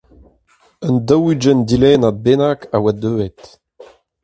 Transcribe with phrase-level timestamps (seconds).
[0.87, 3.39] Un daou-ugent dilennad bennak a oa deuet.